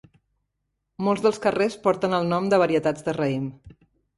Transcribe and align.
Molts 1.07 1.25
dels 1.27 1.39
carrers 1.45 1.77
porten 1.85 2.17
el 2.21 2.27
nom 2.33 2.51
de 2.55 2.61
varietats 2.65 3.07
de 3.11 3.17
raïm. 3.23 3.49